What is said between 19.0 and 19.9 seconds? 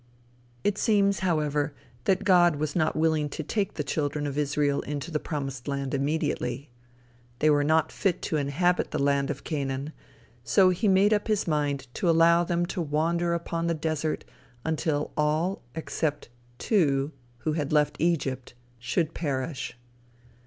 perish.